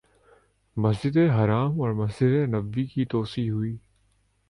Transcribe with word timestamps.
مسجد 0.77 1.17
حرام 1.17 1.79
اور 1.81 1.91
مسجد 1.93 2.33
نبوی 2.53 2.85
کی 2.85 3.05
توسیع 3.05 3.51
ہوئی 3.51 3.77